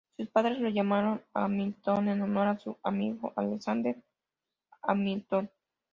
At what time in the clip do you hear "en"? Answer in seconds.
2.09-2.23